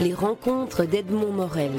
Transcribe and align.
Les 0.00 0.14
rencontres 0.14 0.86
d'Edmond 0.86 1.30
Morel. 1.30 1.72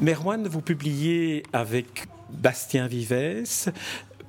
Merwan, 0.00 0.48
vous 0.48 0.60
publiez 0.60 1.44
avec 1.52 2.06
Bastien 2.30 2.88
Vivès 2.88 3.68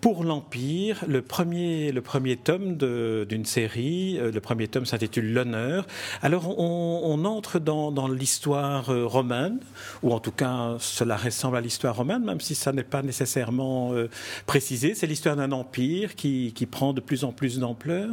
pour 0.01 0.23
l'Empire, 0.23 1.03
le 1.07 1.21
premier, 1.21 1.91
le 1.91 2.01
premier 2.01 2.37
tome 2.37 2.77
d'une 2.77 3.45
série, 3.45 4.17
euh, 4.19 4.31
le 4.31 4.39
premier 4.39 4.67
tome 4.67 4.85
s'intitule 4.85 5.33
L'honneur. 5.33 5.87
Alors 6.21 6.59
on, 6.59 7.25
entre 7.25 7.59
dans, 7.59 8.07
l'histoire 8.07 8.89
euh, 8.89 9.05
romaine, 9.05 9.59
ou 10.03 10.13
en 10.13 10.19
tout 10.19 10.31
cas 10.31 10.75
cela 10.79 11.17
ressemble 11.17 11.57
à 11.57 11.61
l'histoire 11.61 11.95
romaine, 11.95 12.23
même 12.23 12.41
si 12.41 12.55
ça 12.55 12.71
n'est 12.71 12.83
pas 12.83 13.01
nécessairement 13.01 13.93
euh, 13.93 14.09
précisé. 14.45 14.93
C'est 14.95 15.07
l'histoire 15.07 15.35
d'un 15.35 15.51
empire 15.51 16.15
qui, 16.15 16.53
prend 16.69 16.93
de 16.93 17.01
plus 17.01 17.23
en 17.23 17.31
plus 17.31 17.59
d'ampleur. 17.59 18.09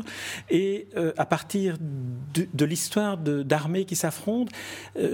Et 0.48 0.86
à 1.18 1.26
partir 1.26 1.76
de, 1.80 2.46
de 2.52 2.64
l'histoire 2.64 3.16
d'armées 3.16 3.84
qui 3.84 3.96
s'affrontent, 3.96 4.52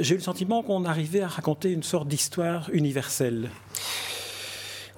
j'ai 0.01 0.15
eu 0.15 0.19
le 0.19 0.23
sentiment 0.23 0.63
qu'on 0.63 0.85
arrivait 0.85 1.23
à 1.23 1.29
raconter 1.29 1.73
une 1.73 1.83
sorte 1.83 2.07
d'histoire 2.07 2.69
universelle. 2.73 3.49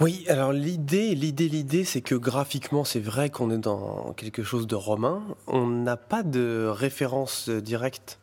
Oui, 0.00 0.24
alors 0.28 0.52
l'idée, 0.52 1.14
l'idée, 1.14 1.48
l'idée, 1.48 1.84
c'est 1.84 2.00
que 2.00 2.14
graphiquement, 2.14 2.84
c'est 2.84 3.00
vrai 3.00 3.30
qu'on 3.30 3.50
est 3.50 3.58
dans 3.58 4.12
quelque 4.14 4.42
chose 4.42 4.66
de 4.66 4.74
romain. 4.74 5.22
On 5.46 5.66
n'a 5.66 5.96
pas 5.96 6.22
de 6.22 6.66
référence 6.68 7.48
directe 7.48 8.18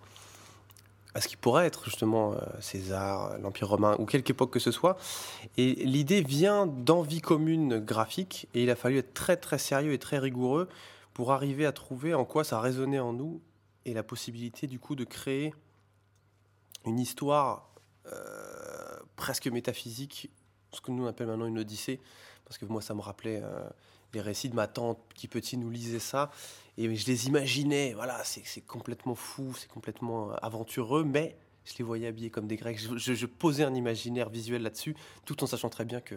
à 1.13 1.21
ce 1.21 1.27
qui 1.27 1.37
pourrait 1.37 1.65
être 1.65 1.85
justement 1.85 2.33
euh, 2.33 2.37
César, 2.59 3.37
l'Empire 3.39 3.69
romain 3.69 3.95
ou 3.99 4.05
quelque 4.05 4.29
époque 4.29 4.51
que 4.51 4.59
ce 4.59 4.71
soit. 4.71 4.97
Et 5.57 5.75
l'idée 5.75 6.21
vient 6.21 6.67
d'envie 6.67 7.21
commune 7.21 7.79
graphique 7.79 8.47
et 8.53 8.63
il 8.63 8.69
a 8.69 8.75
fallu 8.75 8.97
être 8.97 9.13
très 9.13 9.37
très 9.37 9.57
sérieux 9.57 9.93
et 9.93 9.99
très 9.99 10.19
rigoureux 10.19 10.69
pour 11.13 11.31
arriver 11.31 11.65
à 11.65 11.71
trouver 11.71 12.13
en 12.13 12.25
quoi 12.25 12.43
ça 12.43 12.59
résonnait 12.59 12.99
en 12.99 13.13
nous 13.13 13.41
et 13.85 13.93
la 13.93 14.03
possibilité 14.03 14.67
du 14.67 14.79
coup 14.79 14.95
de 14.95 15.03
créer 15.03 15.53
une 16.85 16.99
histoire 16.99 17.73
euh, 18.05 18.99
presque 19.15 19.47
métaphysique 19.47 20.29
ce 20.71 20.81
que 20.81 20.91
nous 20.91 21.03
on 21.03 21.07
appelle 21.07 21.27
maintenant 21.27 21.45
une 21.45 21.59
odyssée, 21.59 21.99
parce 22.45 22.57
que 22.57 22.65
moi 22.65 22.81
ça 22.81 22.93
me 22.93 23.01
rappelait 23.01 23.41
euh, 23.43 23.67
les 24.13 24.21
récits 24.21 24.49
de 24.49 24.55
ma 24.55 24.67
tante 24.67 24.99
qui 25.15 25.27
petit 25.27 25.57
nous 25.57 25.69
lisait 25.69 25.99
ça, 25.99 26.31
et 26.77 26.95
je 26.95 27.07
les 27.07 27.27
imaginais, 27.27 27.93
voilà, 27.93 28.21
c'est 28.23 28.61
complètement 28.61 29.15
fou, 29.15 29.53
c'est 29.57 29.69
complètement 29.69 30.31
euh, 30.31 30.35
aventureux, 30.41 31.03
mais 31.03 31.37
je 31.65 31.73
les 31.77 31.83
voyais 31.83 32.07
habillés 32.07 32.29
comme 32.29 32.47
des 32.47 32.55
Grecs, 32.55 32.79
je, 32.79 33.25
posais 33.25 33.63
un 33.63 33.75
imaginaire 33.75 34.29
visuel 34.29 34.63
là-dessus, 34.63 34.95
tout 35.25 35.43
en 35.43 35.47
sachant 35.47 35.69
très 35.69 35.85
bien 35.85 36.01
que 36.01 36.15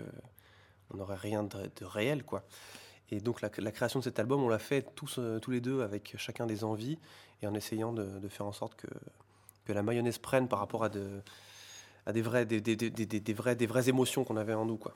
on 0.90 0.98
n'aurait 0.98 1.16
rien 1.16 1.42
de, 1.42 1.84
réel, 1.84 2.22
quoi. 2.22 2.44
Et 3.10 3.20
donc 3.20 3.40
la, 3.40 3.48
création 3.48 3.98
de 3.98 4.04
cet 4.04 4.18
album, 4.18 4.42
on 4.42 4.48
l'a 4.48 4.58
fait 4.58 4.86
tous, 4.94 5.16
euh, 5.18 5.38
tous 5.38 5.50
les 5.50 5.60
deux 5.60 5.82
avec 5.82 6.14
chacun 6.16 6.46
des 6.46 6.64
envies 6.64 6.98
et 7.42 7.46
en 7.46 7.54
essayant 7.54 7.92
de, 7.92 8.28
faire 8.28 8.46
en 8.46 8.52
sorte 8.52 8.74
que 8.76 9.72
la 9.72 9.82
mayonnaise 9.82 10.18
prenne 10.18 10.48
par 10.48 10.58
rapport 10.58 10.84
à 10.84 10.88
de, 10.88 11.22
à 12.06 12.12
des, 12.12 12.22
vrais, 12.22 12.44
des, 12.46 12.60
des, 12.60 12.76
des, 12.76 12.90
des, 12.90 13.32
vrais, 13.32 13.54
des 13.56 13.66
vraies 13.66 13.88
émotions 13.88 14.24
qu'on 14.24 14.36
avait 14.36 14.54
en 14.54 14.64
nous. 14.64 14.76
Quoi. 14.76 14.94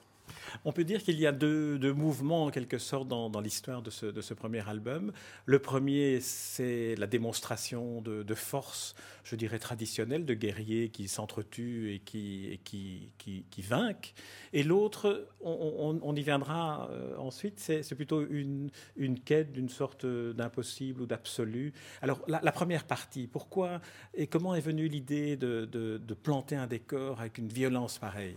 On 0.65 0.73
peut 0.73 0.85
dire 0.85 1.03
qu'il 1.03 1.19
y 1.19 1.27
a 1.27 1.33
deux, 1.33 1.93
mouvements 1.93 2.45
en 2.45 2.51
quelque 2.51 2.79
sorte 2.79 3.09
dans, 3.09 3.41
l'histoire 3.41 3.83
de 3.83 3.91
ce, 3.91 4.35
premier 4.35 4.69
album. 4.69 5.13
Le 5.45 5.59
premier, 5.59 6.21
c'est 6.21 6.95
la 6.97 7.07
démonstration 7.07 8.01
de, 8.03 8.35
force, 8.35 8.95
je 9.25 9.37
dirais 9.37 9.59
traditionnelle, 9.59 10.25
de 10.25 10.35
guerriers 10.35 10.91
qui 10.91 11.09
s'entretuent 11.09 11.95
et 11.95 11.99
qui, 12.01 12.61
qui, 12.65 13.11
qui, 13.19 13.63
vainquent. 13.63 14.15
Et 14.53 14.63
l'autre, 14.63 15.29
on, 15.41 16.15
y 16.15 16.23
viendra 16.23 16.89
euh, 16.91 17.17
ensuite, 17.17 17.59
c'est 17.61 17.95
plutôt 17.95 18.27
une, 18.27 18.71
une 18.97 19.21
quête 19.21 19.53
d'une 19.53 19.69
sorte 19.69 20.07
d'impossible 20.07 21.03
ou 21.03 21.07
d'absolu. 21.07 21.73
Alors 22.03 22.21
la, 22.29 22.41
la, 22.43 22.53
première 22.53 22.85
partie, 22.85 23.27
pourquoi 23.27 23.81
et 24.15 24.27
comment 24.27 24.55
est 24.55 24.61
venue 24.61 24.89
l'idée 24.89 25.37
de, 25.37 25.65
de 25.65 26.15
planter 26.15 26.57
un 26.57 26.67
décor 26.67 27.21
avec 27.21 27.39
une 27.39 27.49
violence 27.49 27.99
pareille? 27.99 28.37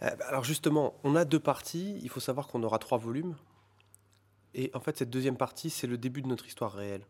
Alors 0.00 0.44
justement, 0.44 0.94
on 1.04 1.16
a 1.16 1.24
deux 1.24 1.40
parties. 1.40 1.98
Il 2.02 2.08
faut 2.08 2.20
savoir 2.20 2.46
qu'on 2.46 2.62
aura 2.62 2.78
trois 2.78 2.98
volumes. 2.98 3.36
Et 4.54 4.70
en 4.74 4.80
fait, 4.80 4.96
cette 4.96 5.10
deuxième 5.10 5.36
partie, 5.36 5.70
c'est 5.70 5.86
le 5.86 5.98
début 5.98 6.22
de 6.22 6.28
notre 6.28 6.46
histoire 6.46 6.72
réelle. 6.72 7.04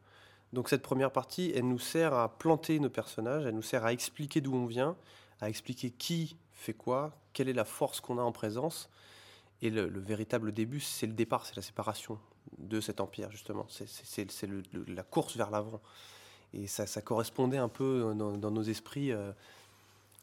Donc 0.52 0.68
cette 0.68 0.82
première 0.82 1.12
partie, 1.12 1.52
elle 1.54 1.68
nous 1.68 1.78
sert 1.78 2.14
à 2.14 2.38
planter 2.38 2.78
nos 2.80 2.88
personnages, 2.88 3.44
elle 3.44 3.54
nous 3.54 3.62
sert 3.62 3.84
à 3.84 3.92
expliquer 3.92 4.40
d'où 4.40 4.54
on 4.54 4.66
vient, 4.66 4.96
à 5.40 5.48
expliquer 5.48 5.90
qui 5.90 6.36
fait 6.52 6.72
quoi, 6.72 7.12
quelle 7.32 7.48
est 7.48 7.54
la 7.54 7.64
force 7.64 8.00
qu'on 8.00 8.18
a 8.18 8.22
en 8.22 8.32
présence. 8.32 8.88
Et 9.60 9.70
le, 9.70 9.86
véritable 10.00 10.52
début, 10.52 10.80
c'est 10.80 11.06
le 11.06 11.12
départ, 11.12 11.44
c'est 11.44 11.56
la 11.56 11.62
séparation 11.62 12.18
de 12.58 12.80
cet 12.80 13.00
empire, 13.00 13.30
justement. 13.30 13.66
C'est 13.68 14.26
la 14.86 15.02
course 15.02 15.36
vers 15.36 15.50
l'avant. 15.50 15.80
Et 16.54 16.66
ça, 16.66 17.02
correspondait 17.02 17.58
un 17.58 17.68
peu 17.68 18.14
dans, 18.14 18.50
nos 18.50 18.62
esprits. 18.62 19.12
Euh, 19.12 19.32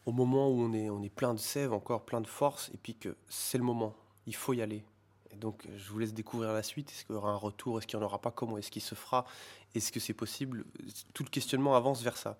au 0.05 0.11
moment 0.11 0.49
où 0.49 0.61
on 0.61 0.73
est, 0.73 0.89
on 0.89 1.01
est 1.01 1.09
plein 1.09 1.33
de 1.33 1.39
sève, 1.39 1.73
encore 1.73 2.05
plein 2.05 2.21
de 2.21 2.27
force, 2.27 2.69
et 2.73 2.77
puis 2.77 2.95
que 2.95 3.15
c'est 3.27 3.57
le 3.57 3.63
moment, 3.63 3.95
il 4.27 4.35
faut 4.35 4.53
y 4.53 4.61
aller. 4.61 4.83
Et 5.31 5.35
donc, 5.35 5.67
je 5.75 5.91
vous 5.91 5.99
laisse 5.99 6.13
découvrir 6.13 6.53
la 6.53 6.63
suite. 6.63 6.91
Est-ce 6.91 7.05
qu'il 7.05 7.15
y 7.15 7.17
aura 7.17 7.31
un 7.31 7.37
retour? 7.37 7.77
Est-ce 7.77 7.87
qu'il 7.87 7.99
n'y 7.99 8.03
en 8.05 8.07
aura 8.07 8.21
pas? 8.21 8.31
Comment 8.31 8.57
est-ce 8.57 8.71
qu'il 8.71 8.81
se 8.81 8.95
fera? 8.95 9.25
Est-ce 9.73 9.91
que 9.91 9.99
c'est 9.99 10.13
possible? 10.13 10.65
Tout 11.13 11.23
le 11.23 11.29
questionnement 11.29 11.75
avance 11.75 12.01
vers 12.01 12.17
ça. 12.17 12.37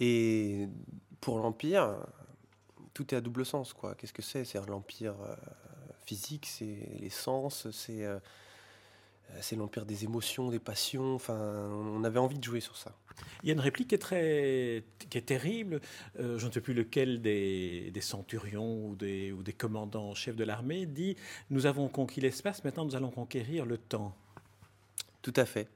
Et 0.00 0.68
pour 1.20 1.38
l'Empire, 1.38 1.96
tout 2.94 3.14
est 3.14 3.18
à 3.18 3.20
double 3.20 3.44
sens. 3.44 3.72
quoi. 3.72 3.94
Qu'est-ce 3.94 4.12
que 4.12 4.22
c'est? 4.22 4.44
C'est 4.44 4.64
l'Empire 4.66 5.14
euh, 5.20 5.36
physique, 6.04 6.46
c'est 6.46 6.88
l'essence, 7.00 7.70
c'est 7.70 8.04
euh, 8.04 8.18
c'est 9.40 9.56
l'Empire 9.56 9.86
des 9.86 10.04
émotions, 10.04 10.50
des 10.50 10.58
passions. 10.58 11.14
Enfin, 11.14 11.68
on 11.70 12.04
avait 12.04 12.18
envie 12.18 12.38
de 12.38 12.44
jouer 12.44 12.60
sur 12.60 12.76
ça. 12.76 12.92
Il 13.42 13.48
y 13.48 13.50
a 13.50 13.54
une 13.54 13.60
réplique 13.60 13.88
qui 13.88 13.94
est 13.94 13.98
très, 13.98 14.84
qui 15.10 15.18
est 15.18 15.22
terrible. 15.22 15.80
Euh, 16.18 16.38
je 16.38 16.46
ne 16.46 16.52
sais 16.52 16.60
plus 16.60 16.74
lequel 16.74 17.20
des, 17.22 17.92
centurions 18.00 18.86
ou 18.86 18.96
des, 18.96 19.32
ou 19.32 19.42
des 19.42 19.52
commandants 19.52 20.14
chefs 20.14 20.36
de 20.36 20.44
l'armée 20.44 20.86
dit 20.86 21.16
Nous 21.50 21.66
avons 21.66 21.88
conquis 21.88 22.20
l'espace, 22.20 22.64
maintenant 22.64 22.84
nous 22.84 22.96
allons 22.96 23.10
conquérir 23.10 23.66
le 23.66 23.78
temps. 23.78 24.14
Tout 25.22 25.34
à 25.36 25.44
fait. 25.44 25.68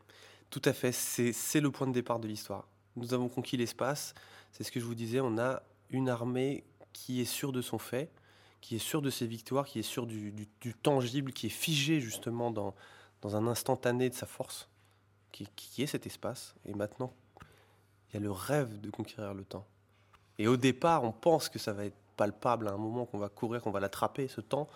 Tout 0.51 0.63
à 0.65 0.73
fait. 0.73 0.93
C'est 0.93 1.61
le 1.61 1.71
point 1.71 1.87
de 1.87 1.93
départ 1.93 2.19
de 2.19 2.29
l'histoire. 2.29 2.69
Nous 2.97 3.15
avons 3.15 3.29
conquis 3.29 3.57
l'espace. 3.57 4.15
C'est 4.53 4.65
ce 4.65 4.73
que 4.73 4.81
je 4.81 4.85
vous 4.85 4.95
disais. 4.95 5.21
On 5.21 5.39
a 5.39 5.63
une 5.91 6.09
armée 6.09 6.65
qui 6.93 7.21
est 7.21 7.25
sûre 7.25 7.53
de 7.53 7.63
son 7.63 7.79
fait, 7.79 8.11
qui 8.61 8.77
est 8.77 8.81
sûre 8.81 9.01
de 9.01 9.11
ses 9.11 9.27
victoires, 9.27 9.65
qui 9.65 9.79
est 9.79 9.83
sûre 9.83 10.07
du, 10.07 10.33
du 10.33 10.75
tangible, 10.75 11.33
qui 11.33 11.47
est 11.47 11.51
figée 11.51 12.01
justement 12.01 12.51
dans, 12.51 12.75
dans 13.23 13.37
un 13.37 13.47
instantané 13.47 14.09
de 14.09 14.15
sa 14.15 14.27
force, 14.27 14.69
qui, 15.33 15.83
est 15.83 15.87
cet 15.87 16.07
espace. 16.07 16.55
Et 16.65 16.75
maintenant, 16.75 17.13
il 18.09 18.15
y 18.15 18.17
a 18.17 18.21
le 18.21 18.31
rêve 18.31 18.81
de 18.81 18.91
conquérir 18.91 19.35
le 19.35 19.45
temps. 19.45 19.67
Et 20.39 20.49
au 20.49 20.57
départ, 20.57 21.05
on 21.05 21.13
pense 21.13 21.49
que 21.49 21.59
ça 21.59 21.73
va 21.73 21.85
être 21.85 21.97
palpable 22.17 22.69
à 22.69 22.73
un 22.73 22.77
moment, 22.77 23.07
qu'on 23.07 23.19
va 23.19 23.29
courir, 23.29 23.63
qu'on 23.63 23.71
va 23.71 23.81
l'attraper, 23.81 24.29
ce 24.29 24.41
temps. 24.41 24.69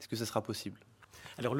Est-ce 0.00 0.08
que 0.08 0.16
ce 0.16 0.24
sera 0.24 0.42
possible? 0.42 0.80
Alors, 1.38 1.54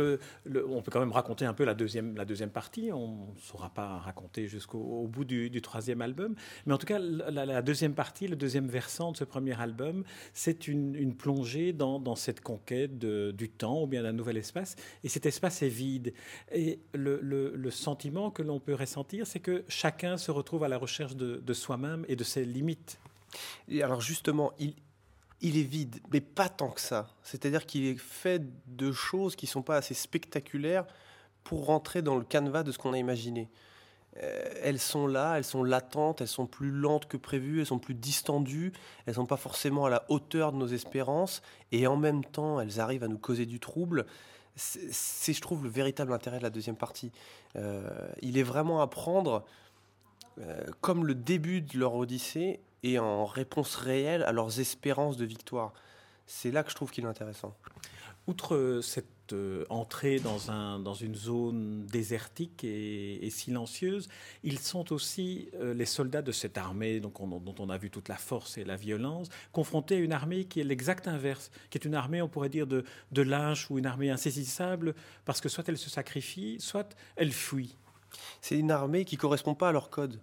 on 0.69 0.83
peut 0.83 0.91
quand 0.91 0.99
même 0.99 1.13
raconter 1.13 1.45
un 1.45 1.55
peu 1.55 1.65
la 1.65 1.75
deuxième, 1.75 2.17
la 2.17 2.25
deuxième 2.25 2.51
partie. 2.51 2.91
On 2.93 3.33
ne 3.35 3.41
saura 3.41 3.71
pas 3.71 3.99
raconter 3.99 4.49
jusqu'au 4.49 5.07
bout 5.07 5.25
du, 5.25 5.63
troisième 5.63 6.03
album. 6.03 6.35
Mais 6.67 6.75
en 6.75 6.79
tout 6.79 6.87
cas, 6.87 6.99
la, 6.99 7.63
deuxième 7.63 7.95
partie, 7.95 8.27
le 8.27 8.35
deuxième 8.35 8.67
versant 8.67 9.13
de 9.13 9.17
ce 9.17 9.25
premier 9.25 9.59
album, 9.61 10.03
c'est 10.33 10.67
une, 10.67 11.15
plongée 11.15 11.73
dans, 11.73 12.17
cette 12.17 12.41
conquête 12.41 12.99
du 12.99 13.49
temps 13.49 13.85
ou 13.85 13.87
bien 13.87 14.03
d'un 14.03 14.13
nouvel 14.13 14.37
espace. 14.37 14.75
Et 15.05 15.09
cet 15.09 15.27
espace 15.27 15.63
est 15.63 15.69
vide. 15.69 16.13
Et 16.53 16.81
le, 16.93 17.71
sentiment 17.71 18.31
que 18.31 18.43
l'on 18.43 18.59
peut 18.59 18.75
ressentir, 18.75 19.27
c'est 19.27 19.41
que 19.41 19.65
chacun 19.69 20.17
se 20.17 20.33
retrouve 20.33 20.65
à 20.65 20.69
la 20.69 20.79
recherche 20.79 21.15
de, 21.15 21.37
de 21.37 21.53
soi-même 21.53 22.05
et 22.09 22.17
de 22.17 22.25
ses 22.25 22.45
limites. 22.45 22.99
Et 23.69 23.83
alors 23.83 24.01
justement, 24.01 24.53
il, 24.59 24.75
il 25.41 25.57
est 25.57 25.63
vide, 25.63 26.01
mais 26.13 26.21
pas 26.21 26.49
tant 26.49 26.71
que 26.71 26.81
ça. 26.81 27.09
C'est-à-dire 27.23 27.67
qu'il 27.67 27.87
est 27.87 27.99
fait 27.99 28.43
de 28.67 28.93
choses 28.93 29.37
qui 29.37 29.47
sont 29.47 29.63
pas 29.63 29.77
assez 29.77 29.95
spectaculaires 29.95 30.87
pour 31.45 31.67
rentrer 31.67 32.03
dans 32.03 32.17
le 32.17 32.25
canevas 32.25 32.63
de 32.63 32.73
ce 32.73 32.79
qu'on 32.79 32.93
a 32.93 32.99
imaginé. 32.99 33.49
Euh, 34.23 34.51
elles 34.63 34.81
sont 34.81 35.07
là, 35.07 35.37
elles 35.37 35.45
sont 35.45 35.63
latentes, 35.63 36.21
elles 36.21 36.29
sont 36.29 36.47
plus 36.47 36.71
lentes 36.71 37.07
que 37.07 37.17
prévu, 37.17 37.61
elles 37.61 37.67
sont 37.67 37.79
plus 37.79 37.95
distendues, 37.95 38.73
elles 39.07 39.15
sont 39.15 39.27
pas 39.27 39.37
forcément 39.37 39.87
à 39.87 39.91
la 39.91 40.05
hauteur 40.09 40.53
de 40.53 40.57
nos 40.57 40.67
espérances, 40.67 41.41
et 41.71 41.87
en 41.87 41.97
même 41.97 42.25
temps, 42.25 42.61
elles 42.61 42.81
arrivent 42.81 43.05
à 43.05 43.09
nous 43.09 43.19
causer 43.19 43.47
du 43.47 43.61
trouble. 43.61 44.07
C'est, 44.57 45.33
je 45.33 45.41
trouve, 45.41 45.63
le 45.63 45.71
véritable 45.71 46.13
intérêt 46.13 46.39
de 46.39 46.43
la 46.43 46.51
deuxième 46.51 46.77
partie. 46.77 47.13
Euh, 47.55 48.09
il 48.23 48.39
est 48.39 48.43
vraiment 48.43 48.81
à 48.81 48.89
prendre 48.89 49.45
euh, 50.41 50.65
comme 50.81 51.07
le 51.07 51.15
début 51.15 51.63
de 51.63 51.79
leur 51.79 51.95
Odyssée 51.95 52.61
et 52.83 52.99
en 52.99 53.25
réponse 53.27 53.75
réelle 53.77 54.23
à 54.23 54.33
leurs 54.33 54.61
espérances 54.61 55.17
de 55.17 55.25
victoire. 55.25 55.73
C'est 56.27 56.51
là 56.51 56.63
que 56.63 56.71
je 56.71 56.75
trouve 56.75 56.91
qu'il 56.91 57.05
est 57.05 57.09
intéressant. 57.09 57.57
outre 58.27 58.81
cette 58.83 59.33
euh, 59.33 59.65
entrée 59.69 60.21
dans, 60.21 60.51
un, 60.51 60.79
dans 60.79 60.95
une 60.95 61.15
zone 61.15 61.87
désertique 61.87 62.65
et, 62.65 63.29
silencieuse, 63.31 64.09
ils 64.43 64.59
sont 64.59 64.93
aussi 64.93 65.49
euh, 65.55 65.75
les 65.75 65.87
soldats 65.87 66.23
de 66.23 66.33
cette 66.33 66.57
armée 66.57 67.01
donc 67.01 67.19
dont 67.19 67.55
on 67.59 67.71
a 67.71 67.79
vu 67.79 67.91
toute 67.91 68.09
la 68.09 68.17
force 68.17 68.59
et 68.59 68.65
la 68.65 68.77
violence, 68.77 69.29
confrontés 69.53 69.97
à 69.97 69.99
une 69.99 70.13
armée 70.13 70.45
qui 70.45 70.61
est 70.61 70.65
l'exact 70.65 71.09
inverse, 71.09 71.51
qui 71.71 71.79
est 71.79 71.85
une 71.85 71.95
armée, 71.95 72.23
on 72.23 72.29
pourrait 72.29 72.49
dire, 72.49 72.67
de, 72.67 72.85
de 73.13 73.23
ou 73.71 73.79
une 73.79 73.87
armée 73.87 74.11
insaisissable, 74.11 74.95
parce 75.25 75.41
que 75.41 75.49
soit 75.49 75.69
elle 75.69 75.79
se 75.79 75.91
sacrifie, 75.91 76.57
soit 76.61 76.97
elle 77.17 77.33
fuit. 77.33 77.77
C'est 78.41 78.59
une 78.59 78.71
armée 78.71 79.05
qui 79.05 79.17
correspond 79.17 79.55
pas 79.55 79.69
à 79.69 79.73
leur 79.73 79.91
code. 79.91 80.21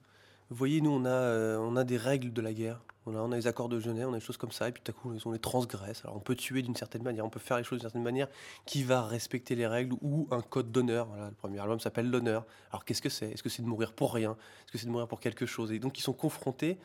Vous 0.52 0.58
voyez, 0.58 0.80
nous, 0.80 0.92
on 0.92 1.06
a, 1.06 1.10
euh, 1.10 1.58
on 1.58 1.76
a 1.76 1.84
des 1.84 1.98
règles 1.98 2.32
de 2.32 2.42
la 2.42 2.54
guerre. 2.54 2.80
On 3.08 3.32
a, 3.32 3.36
les 3.36 3.48
accords 3.48 3.70
de 3.70 3.80
Genève, 3.80 4.08
on 4.08 4.14
a 4.14 4.18
des 4.18 4.24
choses 4.24 4.38
comme 4.38 4.52
ça, 4.52 4.68
et 4.68 4.72
puis 4.72 4.82
tout 4.84 4.92
à 4.92 4.94
coup, 4.94 5.16
on 5.26 5.32
les 5.32 5.40
transgresse. 5.40 6.02
Alors, 6.04 6.16
on 6.16 6.20
peut 6.20 6.36
tuer 6.36 6.62
d'une 6.62 6.76
certaine 6.76 7.04
manière, 7.04 7.26
on 7.26 7.30
peut 7.30 7.40
faire 7.40 7.58
les 7.58 7.64
choses 7.64 7.80
d'une 7.80 7.88
certaine 7.88 8.04
manière 8.04 8.28
qui 8.66 8.84
va 8.84 9.04
respecter 9.04 9.56
les 9.56 9.66
règles 9.66 9.96
ou 10.02 10.28
un 10.32 10.42
code 10.42 10.72
d'honneur. 10.72 11.08
Le 11.16 11.32
premier 11.32 11.60
album 11.60 11.80
s'appelle 11.80 12.10
L'honneur. 12.10 12.46
Alors, 12.72 12.86
qu'est-ce 12.86 13.02
que 13.02 13.10
c'est? 13.10 13.32
Est-ce 13.32 13.44
que 13.44 13.50
c'est 13.50 13.64
de 13.64 13.68
mourir 13.68 13.94
pour 13.94 14.14
rien? 14.14 14.32
Est-ce 14.66 14.72
que 14.72 14.78
c'est 14.78 14.86
de 14.86 14.92
mourir 14.92 15.08
pour 15.08 15.20
quelque 15.20 15.46
chose? 15.46 15.72
Et 15.72 15.80
donc, 15.80 15.98
ils 15.98 16.04
sont 16.04 16.14
confrontés 16.14 16.78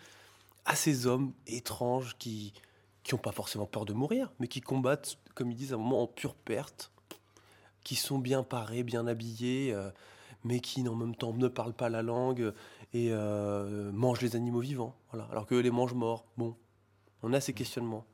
à 0.65 0.75
ces 0.75 1.07
hommes 1.07 1.33
étranges 1.47 2.17
qui 2.19 2.53
qui 3.03 3.15
n'ont 3.15 3.21
pas 3.21 3.33
forcément 3.33 3.65
peur 3.65 3.87
de 3.87 3.95
mourir, 3.95 4.31
mais 4.41 4.47
qui 4.47 4.61
combattent, 4.61 5.17
comme 5.35 5.51
ils 5.51 5.57
disent, 5.57 5.73
à 5.73 5.77
un 5.77 5.79
moment 5.79 6.03
en 6.03 6.07
pure 6.07 6.35
perte, 6.35 6.93
qui 7.83 7.97
sont 7.97 8.19
bien 8.19 8.43
parés, 8.43 8.83
bien 8.83 9.07
habillés. 9.07 9.73
Euh, 9.73 9.91
mais 10.45 10.61
qui 10.61 10.87
en 10.89 10.95
même 10.95 11.15
temps 11.15 11.33
ne 11.33 11.49
parlent 11.49 11.75
pas 11.75 11.89
la 11.89 12.03
langue 12.03 12.53
et 12.93 13.09
euh, 13.11 13.93
mangent 13.93 14.21
les 14.21 14.37
animaux 14.37 14.61
vivants, 14.61 14.95
alors 15.13 15.47
que 15.47 15.55
les 15.55 15.71
mangent 15.71 15.95
morts. 15.95 16.25
Bon, 16.37 16.57
on 17.23 17.33
a 17.33 17.41
ces 17.41 17.53
questionnements. 17.53 18.05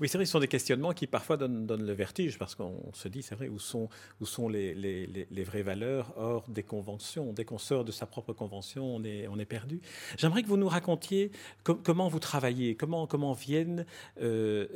Oui, 0.00 0.08
c'est 0.08 0.18
vrai, 0.18 0.26
ce 0.26 0.32
sont 0.32 0.40
des 0.40 0.48
questionnements 0.48 0.92
qui 0.92 1.06
parfois 1.06 1.36
donnent, 1.36 1.66
le 1.66 1.92
vertige, 1.92 2.38
parce 2.38 2.54
qu'on 2.54 2.92
se 2.92 3.08
dit, 3.08 3.22
c'est 3.22 3.34
vrai, 3.34 3.48
où 3.48 3.58
sont, 3.58 3.88
les, 4.48 5.44
vraies 5.44 5.62
valeurs 5.62 6.12
hors 6.16 6.48
des 6.48 6.62
conventions? 6.62 7.32
Dès 7.32 7.44
qu'on 7.44 7.58
sort 7.58 7.84
de 7.84 7.92
sa 7.92 8.06
propre 8.06 8.32
convention, 8.32 8.96
on 8.96 9.02
est, 9.04 9.44
perdu. 9.44 9.80
J'aimerais 10.16 10.42
que 10.42 10.48
vous 10.48 10.56
nous 10.56 10.68
racontiez 10.68 11.30
comment 11.62 12.08
vous 12.08 12.18
travaillez, 12.18 12.76
comment, 12.76 13.32
viennent 13.32 13.84
euh, 14.20 14.66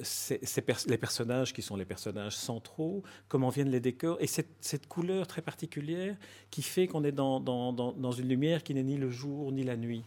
les 0.87 0.99
personnages 0.99 1.53
qui 1.53 1.63
sont 1.63 1.77
les 1.77 1.87
personnages 1.87 2.37
centraux, 2.37 3.03
comment 3.29 3.49
viennent 3.49 3.71
les 3.71 3.81
décors, 3.81 4.19
et 4.21 4.27
cette, 4.27 4.87
couleur 4.89 5.27
très 5.27 5.43
particulière 5.43 6.17
qui 6.51 6.63
fait 6.63 6.87
qu'on 6.87 7.05
est 7.05 7.13
dans 7.13 8.13
une 8.13 8.29
lumière 8.29 8.63
qui 8.63 8.75
n'est 8.75 8.83
ni 8.83 8.97
le 8.97 9.11
jour 9.11 9.53
ni 9.53 9.65
la 9.65 9.77
nuit? 9.77 10.05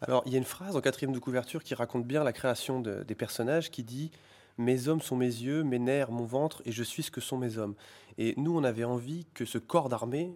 Alors, 0.00 0.22
il 0.26 0.32
y 0.32 0.34
a 0.34 0.38
une 0.38 0.44
phrase 0.44 0.76
en 0.76 0.80
quatrième 0.80 1.12
de 1.12 1.18
couverture 1.18 1.62
qui 1.62 1.74
raconte 1.74 2.06
bien 2.06 2.24
la 2.24 2.32
création 2.32 2.80
des 2.80 3.14
personnages 3.14 3.70
qui 3.70 3.82
dit 3.82 4.10
Mes 4.58 4.88
hommes 4.88 5.00
sont 5.00 5.16
mes 5.16 5.26
yeux, 5.26 5.64
mes 5.64 5.78
nerfs, 5.78 6.10
mon 6.10 6.24
ventre, 6.24 6.62
et 6.64 6.72
je 6.72 6.82
suis 6.82 7.02
ce 7.02 7.10
que 7.10 7.20
sont 7.20 7.38
mes 7.38 7.58
hommes. 7.58 7.74
Et 8.18 8.34
nous, 8.36 8.56
on 8.56 8.64
avait 8.64 8.84
envie 8.84 9.26
que 9.34 9.44
ce 9.44 9.58
corps 9.58 9.88
d'armée 9.88 10.32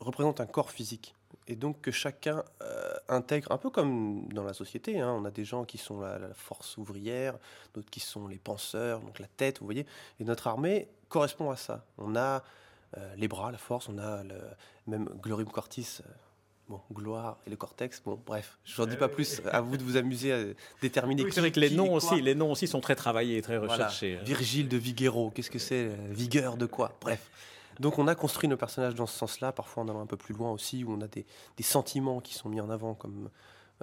représente 0.00 0.40
un 0.40 0.46
corps 0.46 0.70
physique. 0.70 1.14
Et 1.48 1.56
donc 1.56 1.80
que 1.80 1.90
chacun 1.90 2.44
euh, 2.62 2.94
intègre, 3.08 3.50
un 3.50 3.58
peu 3.58 3.70
comme 3.70 4.28
dans 4.32 4.44
la 4.44 4.52
société, 4.52 5.00
hein. 5.00 5.12
on 5.12 5.24
a 5.24 5.30
des 5.30 5.44
gens 5.44 5.64
qui 5.64 5.78
sont 5.78 6.00
la, 6.00 6.32
force 6.34 6.76
ouvrière, 6.76 7.36
d'autres 7.74 7.90
qui 7.90 8.00
sont 8.00 8.28
les 8.28 8.38
penseurs, 8.38 9.00
donc 9.00 9.18
la 9.18 9.26
tête, 9.26 9.58
vous 9.58 9.66
voyez. 9.66 9.86
Et 10.20 10.24
notre 10.24 10.46
armée 10.46 10.88
correspond 11.08 11.50
à 11.50 11.56
ça. 11.56 11.84
On 11.98 12.14
a 12.16 12.42
euh, 12.96 13.14
les 13.16 13.28
bras, 13.28 13.50
la 13.50 13.58
force, 13.58 13.88
on 13.88 13.98
a 13.98 14.22
même 14.86 15.08
Glorium 15.20 15.50
Cortis, 15.50 15.98
euh, 16.00 16.10
Bon, 16.72 16.80
gloire 16.90 17.36
et 17.46 17.50
le 17.50 17.56
cortex, 17.56 18.00
bon, 18.02 18.18
bref, 18.24 18.56
je 18.64 18.80
n'en 18.80 18.88
dis 18.88 18.96
pas 18.96 19.08
plus. 19.08 19.42
À 19.52 19.60
vous 19.60 19.76
de 19.76 19.82
vous 19.82 19.98
amuser 19.98 20.32
à 20.32 20.38
déterminer. 20.80 21.30
c'est 21.30 21.40
vrai 21.40 21.52
que 21.52 21.60
les 21.60 21.68
noms 21.68 21.92
aussi, 21.92 22.22
les 22.22 22.34
noms 22.34 22.50
aussi 22.50 22.66
sont 22.66 22.80
très 22.80 22.96
travaillés, 22.96 23.42
très 23.42 23.58
recherchés. 23.58 24.16
Hein. 24.16 24.24
Virgile 24.24 24.68
de 24.68 24.78
Viguero, 24.78 25.30
qu'est-ce 25.34 25.50
que 25.50 25.58
c'est 25.58 25.88
Vigueur 26.08 26.56
de 26.56 26.64
quoi 26.64 26.96
Bref. 27.02 27.28
Donc 27.78 27.98
on 27.98 28.08
a 28.08 28.14
construit 28.14 28.48
nos 28.48 28.56
personnages 28.56 28.94
dans 28.94 29.04
ce 29.04 29.18
sens-là, 29.18 29.52
parfois 29.52 29.82
en 29.82 29.88
allant 29.90 30.00
un 30.00 30.06
peu 30.06 30.16
plus 30.16 30.34
loin 30.34 30.50
aussi, 30.50 30.82
où 30.82 30.94
on 30.94 31.02
a 31.02 31.08
des, 31.08 31.26
sentiments 31.60 32.22
qui 32.22 32.32
sont 32.32 32.48
mis 32.48 32.62
en 32.62 32.70
avant, 32.70 32.94
comme 32.94 33.28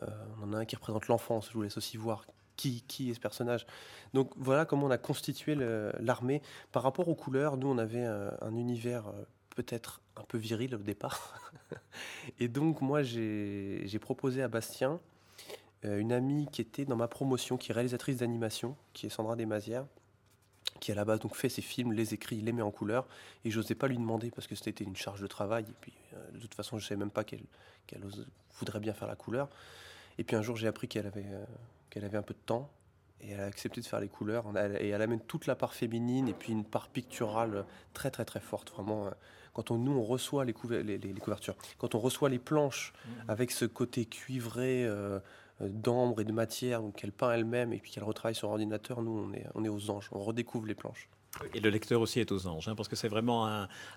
euh, 0.01 0.07
on 0.41 0.49
en 0.49 0.53
a 0.53 0.57
un 0.57 0.65
qui 0.65 0.75
représente 0.75 1.09
l'enfance, 1.09 1.49
je 1.49 1.53
vous 1.53 1.61
laisse 1.61 1.77
aussi 1.77 1.95
voir 1.95 2.25
qui, 2.55 2.81
qui 2.87 3.11
est 3.11 3.13
ce 3.13 3.19
personnage. 3.19 3.67
Donc 4.15 4.31
voilà 4.35 4.65
comment 4.65 4.87
on 4.87 4.91
a 4.91 4.97
constitué 4.97 5.55
l'armée. 5.99 6.41
Par 6.71 6.81
rapport 6.81 7.07
aux 7.07 7.13
couleurs, 7.15 7.55
nous 7.55 7.67
on 7.67 7.77
avait 7.77 8.03
un, 8.03 8.31
un 8.41 8.55
univers 8.55 9.09
euh, 9.09 9.25
peut-être 9.55 10.01
un 10.15 10.23
peu 10.23 10.37
viril 10.37 10.75
au 10.75 10.79
départ. 10.79 11.51
et 12.39 12.47
donc 12.47 12.81
moi 12.81 13.03
j'ai 13.03 13.99
proposé 13.99 14.41
à 14.41 14.47
Bastien 14.47 14.99
euh, 15.85 15.99
une 15.99 16.11
amie 16.11 16.47
qui 16.51 16.61
était 16.61 16.85
dans 16.85 16.95
ma 16.95 17.07
promotion, 17.07 17.57
qui 17.57 17.71
est 17.71 17.73
réalisatrice 17.73 18.17
d'animation, 18.17 18.75
qui 18.93 19.05
est 19.05 19.09
Sandra 19.09 19.35
Desmazières, 19.35 19.85
qui 20.79 20.91
à 20.91 20.95
la 20.95 21.05
base 21.05 21.19
donc 21.19 21.35
fait 21.35 21.49
ses 21.49 21.61
films, 21.61 21.93
les 21.93 22.13
écrit, 22.13 22.41
les 22.41 22.51
met 22.51 22.61
en 22.61 22.71
couleur, 22.71 23.07
et 23.45 23.51
j'osais 23.51 23.75
pas 23.75 23.87
lui 23.87 23.97
demander 23.97 24.29
parce 24.31 24.47
que 24.47 24.55
c'était 24.55 24.83
une 24.83 24.95
charge 24.95 25.21
de 25.21 25.27
travail, 25.27 25.63
et 25.63 25.75
puis 25.79 25.93
euh, 26.13 26.31
de 26.31 26.39
toute 26.39 26.53
façon 26.53 26.77
je 26.79 26.85
savais 26.85 26.99
même 26.99 27.11
pas 27.11 27.23
qu'elle 27.23 27.43
voudrait 28.59 28.79
bien 28.79 28.93
faire 28.93 29.07
la 29.07 29.15
couleur. 29.15 29.49
Et 30.17 30.23
puis 30.23 30.35
un 30.35 30.41
jour 30.41 30.57
j'ai 30.57 30.67
appris 30.67 30.87
qu'elle 30.89 31.07
avait, 31.07 31.25
euh, 31.25 31.45
qu'elle 31.89 32.03
avait 32.03 32.17
un 32.17 32.23
peu 32.23 32.33
de 32.33 32.45
temps, 32.45 32.69
et 33.21 33.31
elle 33.31 33.41
a 33.41 33.45
accepté 33.45 33.81
de 33.81 33.85
faire 33.85 33.99
les 33.99 34.07
couleurs, 34.07 34.45
et 34.79 34.89
elle 34.89 35.01
amène 35.01 35.21
toute 35.21 35.45
la 35.47 35.55
part 35.55 35.73
féminine, 35.73 36.27
et 36.27 36.33
puis 36.33 36.51
une 36.51 36.65
part 36.65 36.89
picturale 36.89 37.65
très 37.93 38.11
très 38.11 38.25
très 38.25 38.39
forte, 38.39 38.71
vraiment 38.71 39.09
quand 39.53 39.71
on, 39.71 39.77
nous 39.77 39.91
on 39.91 40.03
reçoit 40.03 40.45
les, 40.45 40.53
couvertures, 40.53 41.55
quand 41.77 41.95
on 41.95 41.99
reçoit 41.99 42.29
les 42.29 42.39
planches 42.39 42.93
mmh. 42.93 43.09
avec 43.29 43.51
ce 43.51 43.65
côté 43.65 44.05
cuivré 44.05 44.85
euh, 44.85 45.19
d'ambre 45.59 46.21
et 46.21 46.23
de 46.23 46.31
matière, 46.31 46.81
qu'elle 46.95 47.11
peint 47.11 47.31
elle-même 47.31 47.73
et 47.73 47.79
puis 47.79 47.91
qu'elle 47.91 48.03
retravaille 48.03 48.35
sur 48.35 48.49
ordinateur, 48.49 49.01
nous 49.01 49.11
on 49.11 49.33
est, 49.33 49.45
on 49.55 49.63
est 49.65 49.69
aux 49.69 49.89
anges, 49.89 50.09
on 50.11 50.19
redécouvre 50.19 50.65
les 50.65 50.75
planches. 50.75 51.09
Et 51.53 51.59
le 51.59 51.69
lecteur 51.69 52.01
aussi 52.01 52.19
est 52.19 52.31
aux 52.31 52.47
anges, 52.47 52.67
hein, 52.67 52.75
parce 52.75 52.89
que 52.89 52.95
c'est 52.95 53.07
vraiment 53.07 53.47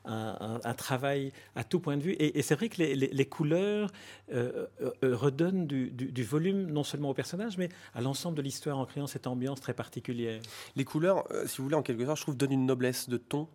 un, 0.04 0.74
travail 0.76 1.32
à 1.56 1.64
tout 1.64 1.80
point 1.80 1.96
de 1.96 2.02
vue. 2.02 2.16
Et, 2.18 2.42
c'est 2.42 2.54
vrai 2.54 2.68
que 2.68 2.82
les, 2.82 3.26
couleurs 3.26 3.90
euh, 4.32 4.66
euh, 5.02 5.16
redonnent 5.16 5.66
du, 5.66 6.24
volume 6.24 6.70
non 6.70 6.84
seulement 6.84 7.10
au 7.10 7.14
personnage, 7.14 7.56
mais 7.58 7.68
à 7.94 8.00
l'ensemble 8.00 8.36
de 8.36 8.42
l'histoire 8.42 8.78
en 8.78 8.86
créant 8.86 9.06
cette 9.06 9.26
ambiance 9.26 9.60
très 9.60 9.74
particulière. 9.74 10.40
Les 10.76 10.84
couleurs, 10.84 11.24
si 11.46 11.58
vous 11.58 11.64
voulez, 11.64 11.76
en 11.76 11.82
quelque 11.82 12.04
sorte, 12.04 12.18
je 12.18 12.22
trouve, 12.22 12.36
donnent 12.36 12.52
une 12.52 12.66
noblesse 12.66 13.08
de 13.08 13.16
ton. 13.16 13.48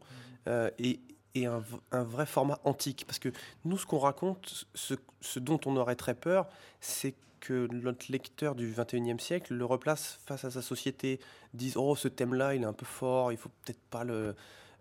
Et 0.80 1.00
un, 1.46 1.64
vrai 2.04 2.26
format 2.26 2.60
antique. 2.64 3.06
Parce 3.06 3.20
que 3.20 3.30
nous, 3.66 3.78
ce 3.78 3.86
qu'on 3.86 4.00
raconte, 4.00 4.66
ce, 4.74 4.96
dont 5.40 5.60
on 5.66 5.76
aurait 5.78 5.96
très 5.96 6.16
peur, 6.16 6.48
c'est 6.80 7.16
que 7.48 7.68
notre 7.72 8.12
lecteur 8.12 8.56
du 8.56 8.74
21e 8.74 9.20
siècle 9.20 9.54
le 9.54 9.64
replace 9.64 10.20
face 10.26 10.44
à 10.44 10.52
sa 10.52 10.62
société, 10.62 11.20
dise 11.54 11.78
Oh, 11.78 11.96
ce 11.96 12.10
thème-là, 12.10 12.56
il 12.56 12.64
est 12.64 12.66
un 12.66 12.74
peu 12.74 12.86
fort, 12.86 13.32
il 13.32 13.38
faut 13.38 13.50
peut-être 13.64 13.80
pas 13.90 14.04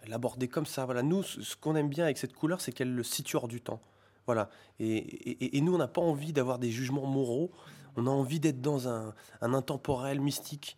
l'aborder 0.08 0.48
comme 0.48 0.66
ça. 0.66 0.84
Voilà. 0.84 1.02
Nous, 1.02 1.22
ce 1.22 1.54
qu'on 1.54 1.76
aime 1.76 1.88
bien 1.88 2.04
avec 2.04 2.18
cette 2.18 2.32
couleur, 2.34 2.60
c'est 2.60 2.72
qu'elle 2.72 2.92
le 2.92 3.04
situe 3.04 3.36
hors 3.36 3.46
du 3.46 3.60
temps. 3.60 3.80
Voilà. 4.26 4.50
Et, 4.80 5.60
nous, 5.60 5.74
on 5.74 5.78
n'a 5.78 5.86
pas 5.86 6.00
envie 6.00 6.32
d'avoir 6.32 6.58
des 6.58 6.72
jugements 6.72 7.06
moraux. 7.06 7.52
On 7.94 8.08
a 8.08 8.10
envie 8.10 8.40
d'être 8.40 8.60
dans 8.60 8.88
un, 8.88 9.14
intemporel 9.40 10.20
mystique 10.20 10.76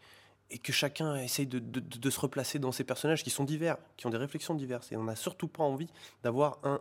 et 0.51 0.59
que 0.59 0.73
chacun 0.73 1.17
essaye 1.17 1.47
de, 1.47 2.11
se 2.11 2.21
replacer 2.21 2.59
dans 2.59 2.73
ces 2.73 2.85
personnages 2.85 3.25
qui 3.25 3.31
sont 3.31 3.45
divers, 3.45 3.79
qui 3.97 4.07
ont 4.07 4.11
des 4.11 4.19
réflexions 4.19 4.55
diverses. 4.55 4.93
Et 4.93 4.97
on 4.97 5.05
n'a 5.05 5.17
surtout 5.17 5.49
pas 5.49 5.65
envie 5.65 5.89
d'avoir 6.23 6.59
un, 6.65 6.81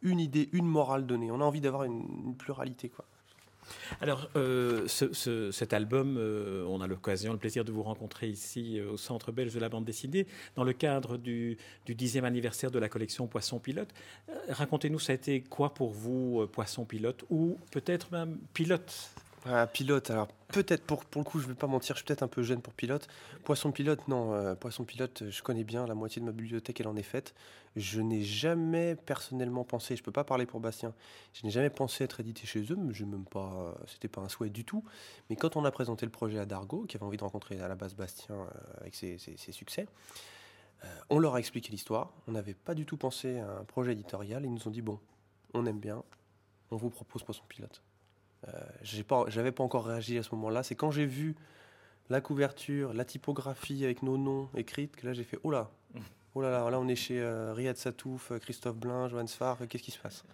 une 0.00 0.18
idée, 0.18 0.48
une 0.52 0.66
morale 0.66 1.06
donnée. 1.06 1.30
On 1.30 1.42
a 1.42 1.44
envie 1.44 1.60
d'avoir 1.60 1.84
une, 1.84 2.34
pluralité. 2.36 2.88
quoi. 2.88 3.04
Alors, 4.00 4.28
euh, 4.36 4.86
cet 4.86 5.72
album, 5.72 6.16
euh, 6.18 6.64
on 6.68 6.80
a 6.80 6.86
l'occasion, 6.86 7.32
le 7.32 7.38
plaisir 7.38 7.64
de 7.64 7.72
vous 7.72 7.82
rencontrer 7.82 8.28
ici 8.28 8.78
euh, 8.78 8.92
au 8.92 8.96
Centre 8.96 9.32
belge 9.32 9.54
de 9.54 9.60
la 9.60 9.68
bande 9.68 9.84
dessinée, 9.84 10.26
dans 10.56 10.64
le 10.64 10.72
cadre 10.72 11.16
du, 11.16 11.56
dixième 11.86 12.24
anniversaire 12.24 12.70
de 12.70 12.78
la 12.78 12.88
collection 12.88 13.26
Poisson 13.26 13.58
Pilote. 13.58 13.88
Racontez-nous, 14.48 14.98
ça 14.98 15.12
a 15.12 15.14
été 15.14 15.40
quoi 15.40 15.74
pour 15.74 15.90
vous, 15.90 16.46
Poisson 16.52 16.84
Pilote, 16.84 17.24
ou 17.30 17.56
peut-être 17.70 18.12
même 18.12 18.38
Pilote? 18.52 19.10
Ah, 19.46 19.66
pilote, 19.66 20.10
alors 20.10 20.28
peut-être 20.48 20.84
pour, 20.84 21.04
pour 21.04 21.22
le 21.22 21.24
coup, 21.24 21.38
je 21.38 21.46
vais 21.46 21.54
pas 21.54 21.66
mentir, 21.66 21.94
je 21.94 22.00
suis 22.00 22.06
peut-être 22.06 22.22
un 22.22 22.28
peu 22.28 22.42
jeune 22.42 22.60
pour 22.60 22.74
pilote. 22.74 23.08
Poisson 23.44 23.70
pilote, 23.70 24.06
non, 24.08 24.34
euh, 24.34 24.54
poisson 24.54 24.84
pilote, 24.84 25.24
je 25.30 25.42
connais 25.42 25.64
bien, 25.64 25.86
la 25.86 25.94
moitié 25.94 26.20
de 26.20 26.26
ma 26.26 26.32
bibliothèque, 26.32 26.80
elle 26.80 26.88
en 26.88 26.96
est 26.96 27.02
faite. 27.02 27.34
Je 27.76 28.00
n'ai 28.00 28.22
jamais 28.22 28.96
personnellement 28.96 29.64
pensé, 29.64 29.94
je 29.94 30.02
peux 30.02 30.12
pas 30.12 30.24
parler 30.24 30.46
pour 30.46 30.60
Bastien, 30.60 30.92
je 31.34 31.44
n'ai 31.44 31.50
jamais 31.50 31.70
pensé 31.70 32.04
être 32.04 32.18
édité 32.20 32.46
chez 32.46 32.60
eux, 32.72 32.76
mais 32.76 32.92
même 33.06 33.24
pas, 33.24 33.74
c'était 33.86 34.08
pas 34.08 34.20
un 34.20 34.28
souhait 34.28 34.50
du 34.50 34.64
tout. 34.64 34.84
Mais 35.30 35.36
quand 35.36 35.56
on 35.56 35.64
a 35.64 35.70
présenté 35.70 36.04
le 36.04 36.12
projet 36.12 36.38
à 36.38 36.46
Dargo, 36.46 36.84
qui 36.84 36.96
avait 36.96 37.06
envie 37.06 37.18
de 37.18 37.24
rencontrer 37.24 37.60
à 37.60 37.68
la 37.68 37.76
base 37.76 37.94
Bastien 37.94 38.34
euh, 38.34 38.80
avec 38.80 38.94
ses, 38.94 39.18
succès, 39.52 39.86
euh, 40.84 40.86
on 41.10 41.18
leur 41.18 41.36
a 41.36 41.38
expliqué 41.38 41.70
l'histoire. 41.70 42.12
On 42.26 42.32
n'avait 42.32 42.54
pas 42.54 42.74
du 42.74 42.86
tout 42.86 42.96
pensé 42.96 43.38
à 43.38 43.58
un 43.60 43.64
projet 43.64 43.92
éditorial. 43.92 44.44
Ils 44.44 44.52
nous 44.52 44.66
ont 44.66 44.70
dit 44.70 44.82
bon, 44.82 44.98
on 45.54 45.64
aime 45.66 45.78
bien, 45.78 46.02
on 46.70 46.76
vous 46.76 46.90
propose 46.90 47.22
Poisson 47.22 47.44
pilote. 47.48 47.82
Euh, 48.46 48.52
j'ai 48.82 49.02
pas, 49.02 49.24
j'avais 49.28 49.52
pas 49.52 49.64
encore 49.64 49.86
réagi 49.86 50.18
à 50.18 50.22
ce 50.22 50.34
moment-là. 50.34 50.62
C'est 50.62 50.74
quand 50.74 50.90
j'ai 50.90 51.06
vu 51.06 51.34
la 52.08 52.20
couverture, 52.20 52.94
la 52.94 53.04
typographie 53.04 53.84
avec 53.84 54.02
nos 54.02 54.16
noms 54.16 54.48
écrites 54.56 54.96
que 54.96 55.06
là 55.06 55.12
j'ai 55.12 55.24
fait 55.24 55.38
oh 55.42 55.50
là, 55.50 55.70
oh 56.34 56.40
là 56.40 56.50
là, 56.50 56.70
là 56.70 56.78
on 56.80 56.88
est 56.88 56.96
chez 56.96 57.20
euh, 57.20 57.52
Riyad 57.52 57.76
Satouf, 57.76 58.32
Christophe 58.40 58.76
Blin, 58.76 59.08
Johan 59.08 59.26
Sfar, 59.26 59.58
qu'est-ce 59.68 59.82
qui 59.82 59.90
se 59.90 59.98
passe? 59.98 60.24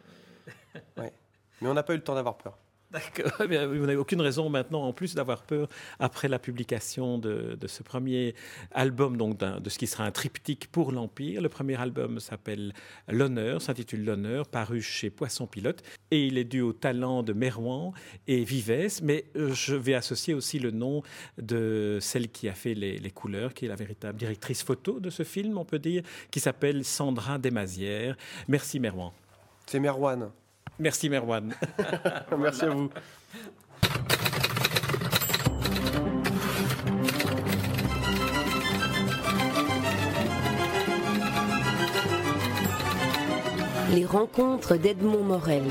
Ouais. 0.96 1.12
Mais 1.60 1.68
on 1.68 1.74
n'a 1.74 1.82
pas 1.82 1.94
eu 1.94 1.96
le 1.96 2.02
temps 2.02 2.14
d'avoir 2.14 2.36
peur. 2.36 2.58
D'accord. 2.94 3.32
Eh 3.50 3.66
vous 3.66 3.86
n'avez 3.86 3.96
aucune 3.96 4.20
raison 4.20 4.48
maintenant, 4.48 4.84
en 4.84 4.92
plus, 4.92 5.14
d'avoir 5.14 5.42
peur 5.42 5.68
après 5.98 6.28
la 6.28 6.38
publication 6.38 7.18
de, 7.18 7.58
ce 7.66 7.82
premier 7.82 8.34
album, 8.70 9.16
donc 9.16 9.38
de 9.38 9.68
ce 9.68 9.78
qui 9.78 9.88
sera 9.88 10.04
un 10.04 10.12
triptyque 10.12 10.68
pour 10.70 10.92
l'Empire. 10.92 11.42
Le 11.42 11.48
premier 11.48 11.80
album 11.80 12.20
s'appelle 12.20 12.72
L'honneur, 13.08 13.60
s'intitule 13.60 14.04
L'honneur, 14.04 14.46
paru 14.46 14.80
chez 14.80 15.10
Poisson 15.10 15.46
Pilote, 15.46 15.82
et 16.12 16.26
il 16.26 16.38
est 16.38 16.44
dû 16.44 16.60
au 16.60 16.72
talent 16.72 17.24
de 17.24 17.32
Merwan 17.32 17.90
et 18.28 18.44
Vives. 18.44 19.00
Mais 19.02 19.24
euh, 19.36 19.52
je 19.52 19.74
vais 19.74 19.94
associer 19.94 20.32
aussi 20.32 20.60
le 20.60 20.70
nom 20.70 21.02
de 21.36 21.98
celle 22.00 22.28
qui 22.28 22.48
a 22.48 22.54
fait 22.54 22.74
les, 22.74 23.10
couleurs, 23.10 23.54
qui 23.54 23.64
est 23.64 23.68
la 23.68 23.76
véritable 23.76 24.18
directrice 24.18 24.62
photo 24.62 25.00
de 25.00 25.10
ce 25.10 25.24
film, 25.24 25.58
on 25.58 25.64
peut 25.64 25.80
dire, 25.80 26.02
qui 26.30 26.38
s'appelle 26.38 26.84
Sandra 26.84 27.38
Desmazières. 27.38 28.16
Merci 28.46 28.78
Merwan. 28.78 29.10
C'est 29.66 29.80
Merwan. 29.80 30.30
Merci 30.78 31.08
Merwan. 31.08 31.54
Merci 32.38 32.64
à 32.64 32.70
vous. 32.70 32.90
Les 43.92 44.04
rencontres 44.04 44.76
d'Edmond 44.76 45.22
Morel. 45.22 45.62